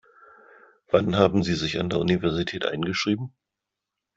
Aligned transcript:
Wann 0.89 1.15
haben 1.15 1.43
Sie 1.43 1.53
sich 1.53 1.77
an 1.79 1.91
der 1.91 1.99
Universität 1.99 2.65
eingeschrieben? 2.65 3.35